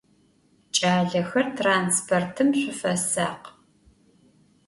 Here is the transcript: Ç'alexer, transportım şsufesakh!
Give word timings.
Ç'alexer, 0.75 1.47
transportım 1.57 2.49
şsufesakh! 2.59 3.49